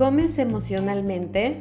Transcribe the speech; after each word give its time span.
¿Comes 0.00 0.38
emocionalmente? 0.38 1.60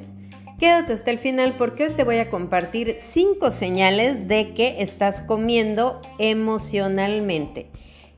Quédate 0.59 0.93
hasta 0.93 1.11
el 1.11 1.17
final 1.17 1.57
porque 1.57 1.83
hoy 1.83 1.95
te 1.97 2.05
voy 2.05 2.19
a 2.19 2.29
compartir 2.29 2.95
cinco 3.01 3.51
señales 3.51 4.29
de 4.29 4.53
que 4.53 4.81
estás 4.81 5.19
comiendo 5.19 6.01
emocionalmente. 6.19 7.69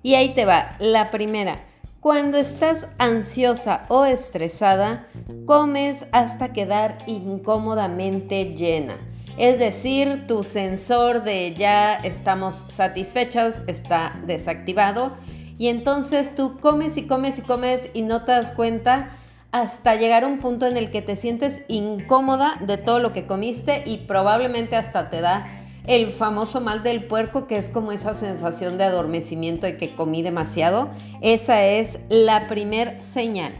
Y 0.04 0.14
ahí 0.14 0.36
te 0.36 0.46
va. 0.46 0.76
La 0.78 1.10
primera, 1.10 1.64
cuando 2.02 2.38
estás 2.38 2.88
ansiosa 3.00 3.82
o 3.88 4.06
estresada, 4.06 5.08
comes 5.48 5.98
hasta 6.12 6.54
quedar 6.54 7.00
incómodamente 7.08 8.54
llena. 8.56 8.98
Es 9.40 9.58
decir, 9.58 10.28
tu 10.28 10.44
sensor 10.44 11.24
de 11.24 11.56
ya 11.56 11.96
estamos 11.96 12.64
satisfechas 12.72 13.64
está 13.66 14.22
desactivado 14.28 15.18
y 15.58 15.70
entonces 15.70 16.36
tú 16.36 16.60
comes 16.60 16.96
y 16.98 17.08
comes 17.08 17.40
y 17.40 17.42
comes 17.42 17.90
y 17.96 18.04
no 18.04 18.24
te 18.24 18.34
das 18.34 18.52
cuenta 18.52 19.18
hasta 19.52 19.96
llegar 19.96 20.24
a 20.24 20.28
un 20.28 20.40
punto 20.40 20.66
en 20.66 20.78
el 20.78 20.92
que 20.92 21.02
te 21.02 21.16
sientes 21.16 21.64
incómoda 21.68 22.58
de 22.62 22.78
todo 22.78 23.00
lo 23.00 23.14
que 23.14 23.28
comiste 23.28 23.84
y 23.86 23.98
probablemente 23.98 24.76
hasta 24.76 25.10
te 25.10 25.22
da 25.22 25.48
el 25.86 26.12
famoso 26.12 26.62
mal 26.62 26.84
del 26.84 27.04
puerco, 27.04 27.48
que 27.48 27.58
es 27.58 27.68
como 27.68 27.92
esa 27.92 28.16
sensación 28.16 28.78
de 28.78 28.86
adormecimiento 28.86 29.66
de 29.66 29.78
que 29.78 29.96
comí 29.96 30.22
demasiado. 30.22 30.90
Esa 31.22 31.66
es 31.66 32.00
la 32.10 32.48
primer 32.48 33.02
señal. 33.02 33.54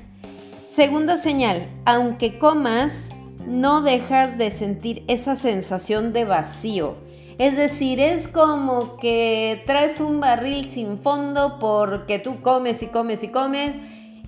Segunda 0.70 1.18
señal, 1.18 1.68
aunque 1.84 2.38
comas, 2.38 2.94
no 3.46 3.82
dejas 3.82 4.38
de 4.38 4.52
sentir 4.52 5.04
esa 5.08 5.36
sensación 5.36 6.14
de 6.14 6.26
vacío. 6.26 6.96
Es 7.38 7.58
decir, 7.58 8.00
es 8.00 8.28
como 8.28 8.98
que 8.98 9.64
traes 9.66 10.00
un 10.00 10.20
barril 10.20 10.70
sin 10.70 11.00
fondo 11.00 11.58
porque 11.60 12.20
tú 12.20 12.42
comes 12.42 12.84
y 12.84 12.88
comes 12.88 13.24
y 13.24 13.30
comes 13.30 13.72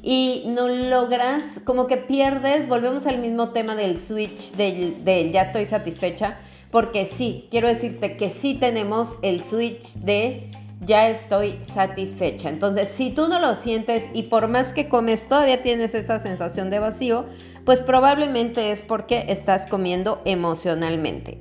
y 0.06 0.44
no 0.48 0.68
logras, 0.68 1.62
como 1.64 1.88
que 1.88 1.96
pierdes, 1.96 2.68
volvemos 2.68 3.08
al 3.08 3.20
mismo 3.20 3.50
tema 3.50 3.74
del 3.74 3.98
switch, 3.98 4.52
del, 4.52 5.32
ya 5.32 5.44
estoy 5.44 5.66
satisfecha, 5.66 6.38
porque 6.72 7.06
sí, 7.06 7.48
quiero 7.50 7.70
decirte 7.70 8.18
que 8.18 8.30
sí 8.30 8.56
tenemos 8.56 9.16
el 9.22 9.46
switch 9.46 9.94
de 9.94 10.52
ya 10.82 11.08
estoy 11.08 11.58
satisfecha. 11.64 12.50
Entonces, 12.50 12.90
si 12.90 13.12
tú 13.12 13.30
no 13.30 13.40
lo 13.40 13.56
sientes 13.56 14.04
y 14.14 14.24
por 14.24 14.50
más 14.50 14.74
que 14.74 14.90
comes 14.90 15.26
todavía 15.26 15.62
tienes 15.62 15.96
esa 15.96 16.20
sensación 16.20 16.70
de 16.70 16.80
vacío, 16.80 17.26
pues 17.64 17.80
probablemente 17.80 18.74
es 18.74 18.82
porque 18.82 19.28
estás 19.30 19.68
comiendo 19.68 20.22
emocionalmente. 20.26 21.38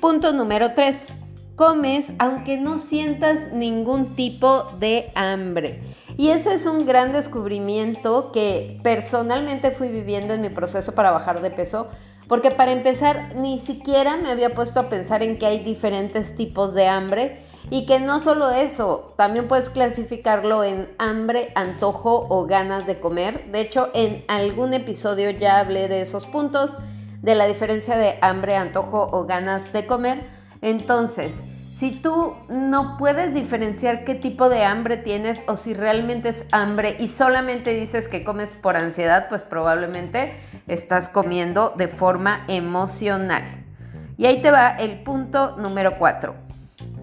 Punto 0.00 0.32
número 0.32 0.72
3. 0.72 0.96
Comes 1.60 2.10
aunque 2.18 2.56
no 2.56 2.78
sientas 2.78 3.52
ningún 3.52 4.16
tipo 4.16 4.72
de 4.78 5.12
hambre. 5.14 5.82
Y 6.16 6.30
ese 6.30 6.54
es 6.54 6.64
un 6.64 6.86
gran 6.86 7.12
descubrimiento 7.12 8.32
que 8.32 8.78
personalmente 8.82 9.70
fui 9.70 9.88
viviendo 9.88 10.32
en 10.32 10.40
mi 10.40 10.48
proceso 10.48 10.94
para 10.94 11.10
bajar 11.10 11.42
de 11.42 11.50
peso, 11.50 11.88
porque 12.28 12.50
para 12.50 12.72
empezar 12.72 13.34
ni 13.36 13.60
siquiera 13.60 14.16
me 14.16 14.30
había 14.30 14.54
puesto 14.54 14.80
a 14.80 14.88
pensar 14.88 15.22
en 15.22 15.38
que 15.38 15.44
hay 15.44 15.58
diferentes 15.58 16.34
tipos 16.34 16.72
de 16.72 16.88
hambre 16.88 17.44
y 17.68 17.84
que 17.84 18.00
no 18.00 18.20
solo 18.20 18.48
eso, 18.48 19.12
también 19.18 19.46
puedes 19.46 19.68
clasificarlo 19.68 20.64
en 20.64 20.88
hambre, 20.96 21.52
antojo 21.56 22.26
o 22.30 22.46
ganas 22.46 22.86
de 22.86 23.00
comer. 23.00 23.50
De 23.52 23.60
hecho, 23.60 23.90
en 23.92 24.24
algún 24.28 24.72
episodio 24.72 25.28
ya 25.28 25.58
hablé 25.58 25.88
de 25.88 26.00
esos 26.00 26.24
puntos, 26.24 26.70
de 27.20 27.34
la 27.34 27.44
diferencia 27.44 27.98
de 27.98 28.16
hambre, 28.22 28.56
antojo 28.56 29.10
o 29.12 29.26
ganas 29.26 29.74
de 29.74 29.84
comer. 29.84 30.39
Entonces, 30.62 31.34
si 31.80 31.92
tú 31.92 32.34
no 32.50 32.98
puedes 32.98 33.32
diferenciar 33.32 34.04
qué 34.04 34.14
tipo 34.14 34.50
de 34.50 34.64
hambre 34.64 34.98
tienes 34.98 35.40
o 35.46 35.56
si 35.56 35.72
realmente 35.72 36.28
es 36.28 36.44
hambre 36.52 36.96
y 37.00 37.08
solamente 37.08 37.74
dices 37.74 38.06
que 38.06 38.22
comes 38.22 38.50
por 38.50 38.76
ansiedad, 38.76 39.28
pues 39.30 39.42
probablemente 39.44 40.34
estás 40.68 41.08
comiendo 41.08 41.72
de 41.76 41.88
forma 41.88 42.44
emocional. 42.48 43.64
Y 44.18 44.26
ahí 44.26 44.42
te 44.42 44.50
va 44.50 44.68
el 44.68 45.02
punto 45.02 45.56
número 45.56 45.96
4. 45.98 46.34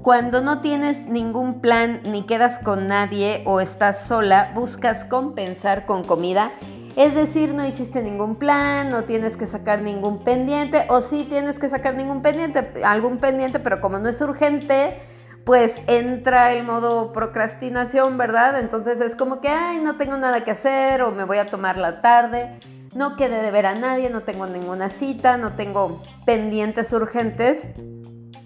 Cuando 0.03 0.41
no 0.41 0.61
tienes 0.61 1.07
ningún 1.07 1.59
plan 1.59 2.01
ni 2.03 2.27
quedas 2.27 2.59
con 2.59 2.87
nadie 2.87 3.41
o 3.45 3.59
estás 3.59 4.05
sola, 4.05 4.51
buscas 4.53 5.03
compensar 5.05 5.87
con 5.87 6.03
comida 6.03 6.51
es 6.97 7.13
decir, 7.13 7.53
no 7.53 7.63
hiciste 7.63 8.01
ningún 8.01 8.37
plan, 8.37 8.89
no 8.89 9.03
tienes 9.03 9.37
que 9.37 9.45
sacar 9.45 9.83
ningún 9.83 10.23
pendiente, 10.23 10.83
o 10.89 11.03
sí 11.03 11.27
tienes 11.29 11.59
que 11.59 11.69
sacar 11.69 11.93
ningún 11.93 12.23
pendiente, 12.23 12.83
algún 12.83 13.19
pendiente, 13.19 13.59
pero 13.59 13.79
como 13.79 13.99
no 13.99 14.09
es 14.09 14.19
urgente, 14.19 14.99
pues 15.45 15.79
entra 15.85 16.53
el 16.53 16.63
modo 16.63 17.13
procrastinación, 17.13 18.17
¿verdad? 18.17 18.59
Entonces 18.59 18.99
es 18.99 19.13
como 19.13 19.41
que, 19.41 19.49
ay, 19.49 19.77
no 19.77 19.95
tengo 19.97 20.17
nada 20.17 20.43
que 20.43 20.49
hacer 20.49 21.03
o 21.03 21.11
me 21.11 21.23
voy 21.23 21.37
a 21.37 21.45
tomar 21.45 21.77
la 21.77 22.01
tarde, 22.01 22.57
no 22.95 23.15
quedé 23.15 23.43
de 23.43 23.51
ver 23.51 23.67
a 23.67 23.75
nadie, 23.75 24.09
no 24.09 24.21
tengo 24.21 24.47
ninguna 24.47 24.89
cita, 24.89 25.37
no 25.37 25.53
tengo 25.53 26.01
pendientes 26.25 26.91
urgentes. 26.93 27.67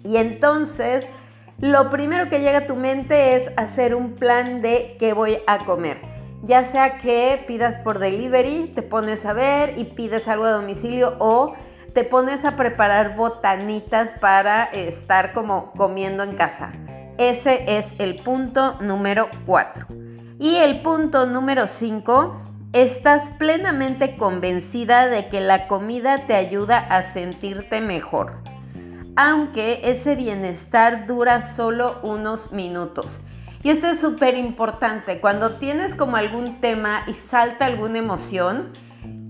Y 0.04 0.18
entonces, 0.18 1.06
lo 1.58 1.88
primero 1.88 2.28
que 2.28 2.40
llega 2.40 2.58
a 2.58 2.66
tu 2.66 2.76
mente 2.76 3.34
es 3.34 3.50
hacer 3.56 3.94
un 3.94 4.12
plan 4.12 4.60
de 4.60 4.98
qué 5.00 5.14
voy 5.14 5.38
a 5.46 5.64
comer 5.64 6.11
ya 6.42 6.66
sea 6.66 6.98
que 6.98 7.42
pidas 7.46 7.78
por 7.78 7.98
delivery, 7.98 8.72
te 8.74 8.82
pones 8.82 9.24
a 9.24 9.32
ver 9.32 9.78
y 9.78 9.84
pides 9.84 10.28
algo 10.28 10.44
a 10.44 10.50
domicilio 10.50 11.16
o 11.18 11.54
te 11.94 12.04
pones 12.04 12.44
a 12.44 12.56
preparar 12.56 13.16
botanitas 13.16 14.10
para 14.20 14.64
estar 14.64 15.32
como 15.32 15.72
comiendo 15.72 16.22
en 16.22 16.34
casa. 16.34 16.72
Ese 17.18 17.78
es 17.78 17.86
el 17.98 18.16
punto 18.16 18.76
número 18.80 19.28
4. 19.46 19.86
Y 20.38 20.56
el 20.56 20.80
punto 20.80 21.26
número 21.26 21.66
5, 21.68 22.40
estás 22.72 23.30
plenamente 23.32 24.16
convencida 24.16 25.06
de 25.06 25.28
que 25.28 25.40
la 25.40 25.68
comida 25.68 26.26
te 26.26 26.34
ayuda 26.34 26.78
a 26.78 27.02
sentirte 27.02 27.80
mejor, 27.80 28.38
aunque 29.14 29.82
ese 29.84 30.16
bienestar 30.16 31.06
dura 31.06 31.42
solo 31.42 32.00
unos 32.02 32.50
minutos. 32.50 33.20
Y 33.64 33.70
esto 33.70 33.86
es 33.86 34.00
súper 34.00 34.36
importante. 34.36 35.20
Cuando 35.20 35.52
tienes 35.52 35.94
como 35.94 36.16
algún 36.16 36.60
tema 36.60 37.04
y 37.06 37.14
salta 37.14 37.66
alguna 37.66 37.98
emoción, 37.98 38.70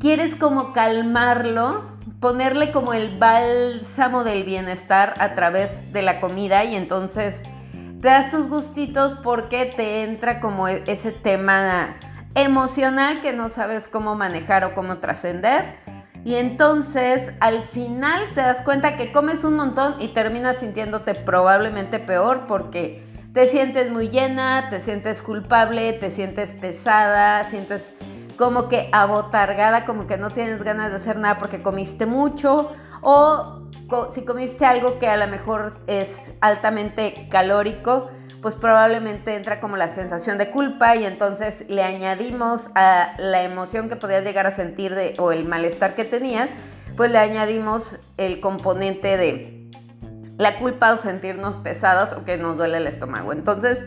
quieres 0.00 0.34
como 0.34 0.72
calmarlo, 0.72 1.84
ponerle 2.18 2.72
como 2.72 2.94
el 2.94 3.18
bálsamo 3.18 4.24
del 4.24 4.44
bienestar 4.44 5.14
a 5.18 5.34
través 5.34 5.92
de 5.92 6.00
la 6.00 6.18
comida 6.18 6.64
y 6.64 6.76
entonces 6.76 7.40
te 8.00 8.08
das 8.08 8.30
tus 8.30 8.48
gustitos 8.48 9.16
porque 9.16 9.66
te 9.66 10.02
entra 10.02 10.40
como 10.40 10.66
e-, 10.66 10.82
ese 10.86 11.12
tema 11.12 11.96
emocional 12.34 13.20
que 13.20 13.34
no 13.34 13.50
sabes 13.50 13.86
cómo 13.86 14.14
manejar 14.14 14.64
o 14.64 14.74
cómo 14.74 14.96
trascender. 14.96 15.76
Y 16.24 16.36
entonces 16.36 17.32
al 17.40 17.64
final 17.64 18.32
te 18.32 18.40
das 18.40 18.62
cuenta 18.62 18.96
que 18.96 19.12
comes 19.12 19.44
un 19.44 19.56
montón 19.56 19.96
y 19.98 20.08
terminas 20.08 20.56
sintiéndote 20.56 21.14
probablemente 21.14 21.98
peor 21.98 22.46
porque 22.46 23.11
te 23.32 23.48
sientes 23.48 23.90
muy 23.90 24.10
llena, 24.10 24.68
te 24.68 24.82
sientes 24.82 25.22
culpable, 25.22 25.92
te 25.94 26.10
sientes 26.10 26.52
pesada, 26.52 27.48
sientes 27.48 27.82
como 28.36 28.68
que 28.68 28.88
abotargada, 28.92 29.84
como 29.84 30.06
que 30.06 30.18
no 30.18 30.30
tienes 30.30 30.62
ganas 30.62 30.90
de 30.90 30.96
hacer 30.96 31.16
nada 31.18 31.38
porque 31.38 31.62
comiste 31.62 32.06
mucho 32.06 32.72
o 33.00 33.68
si 34.14 34.22
comiste 34.22 34.64
algo 34.64 34.98
que 34.98 35.06
a 35.06 35.16
lo 35.16 35.26
mejor 35.28 35.78
es 35.86 36.08
altamente 36.40 37.28
calórico, 37.30 38.10
pues 38.40 38.54
probablemente 38.54 39.34
entra 39.34 39.60
como 39.60 39.76
la 39.76 39.94
sensación 39.94 40.38
de 40.38 40.50
culpa 40.50 40.96
y 40.96 41.04
entonces 41.04 41.64
le 41.68 41.82
añadimos 41.82 42.68
a 42.74 43.14
la 43.18 43.42
emoción 43.42 43.88
que 43.88 43.96
podías 43.96 44.24
llegar 44.24 44.46
a 44.46 44.52
sentir 44.52 44.94
o 45.18 45.32
el 45.32 45.44
malestar 45.44 45.94
que 45.94 46.04
tenías, 46.04 46.48
pues 46.96 47.10
le 47.10 47.18
añadimos 47.18 47.90
el 48.16 48.40
componente 48.40 49.16
de 49.16 49.61
la 50.38 50.58
culpa 50.58 50.92
o 50.92 50.96
sentirnos 50.96 51.56
pesadas 51.58 52.12
o 52.12 52.24
que 52.24 52.36
nos 52.36 52.56
duele 52.56 52.78
el 52.78 52.86
estómago. 52.86 53.32
Entonces, 53.32 53.78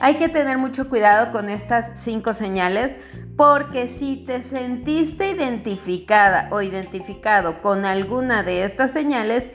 hay 0.00 0.14
que 0.14 0.28
tener 0.28 0.56
mucho 0.56 0.88
cuidado 0.88 1.30
con 1.30 1.50
estas 1.50 2.00
cinco 2.00 2.32
señales 2.32 2.96
porque 3.36 3.88
si 3.88 4.16
te 4.16 4.42
sentiste 4.42 5.30
identificada 5.30 6.48
o 6.50 6.62
identificado 6.62 7.60
con 7.60 7.84
alguna 7.84 8.42
de 8.42 8.64
estas 8.64 8.92
señales, 8.92 9.50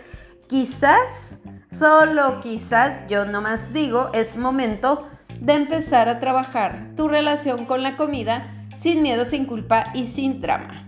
quizás, 0.47 1.36
solo 1.71 2.42
quizás, 2.42 3.07
yo 3.09 3.25
nomás 3.25 3.74
digo, 3.74 4.12
es 4.13 4.38
momento 4.38 5.09
de 5.39 5.53
empezar 5.53 6.09
a 6.09 6.19
trabajar 6.19 6.91
tu 6.95 7.07
relación 7.07 7.65
con 7.65 7.81
la 7.81 7.98
comida 7.98 8.44
sin 8.77 9.01
miedo, 9.01 9.25
sin 9.25 9.45
culpa 9.45 9.86
y 9.94 10.07
sin 10.07 10.41
trama. 10.41 10.86